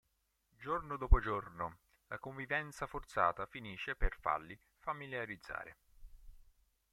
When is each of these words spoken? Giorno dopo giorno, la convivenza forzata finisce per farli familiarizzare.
Giorno 0.57 0.97
dopo 0.97 1.19
giorno, 1.19 1.77
la 2.07 2.17
convivenza 2.17 2.87
forzata 2.87 3.45
finisce 3.45 3.95
per 3.95 4.17
farli 4.19 4.59
familiarizzare. 4.79 5.77